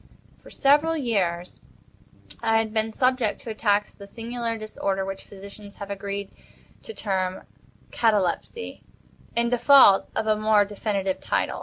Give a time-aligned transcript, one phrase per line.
[0.39, 1.61] For several years
[2.41, 6.31] I had been subject to attacks of the singular disorder which physicians have agreed
[6.81, 7.43] to term
[7.91, 8.81] catalepsy,
[9.35, 11.59] in default of a more definitive title.